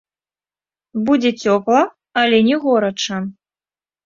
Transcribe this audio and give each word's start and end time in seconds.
Будзе 1.09 1.31
цёпла, 1.49 1.81
але 2.23 2.37
не 2.49 2.57
горача. 2.65 3.17